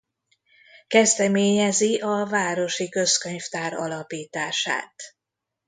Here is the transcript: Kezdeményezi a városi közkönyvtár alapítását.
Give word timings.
Kezdeményezi 0.87 1.99
a 1.99 2.25
városi 2.29 2.89
közkönyvtár 2.89 3.73
alapítását. 3.73 4.93